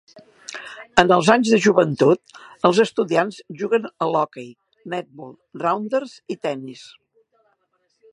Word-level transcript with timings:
En 1.01 1.11
els 1.15 1.27
anys 1.33 1.49
de 1.55 1.57
joventut, 1.65 2.33
els 2.69 2.79
estudiants 2.85 3.37
juguen 3.59 3.85
a 4.05 4.07
hoquei, 4.21 4.49
netbol, 4.95 5.37
rounders 5.65 6.17
i 6.37 6.39
tennis. 6.47 6.83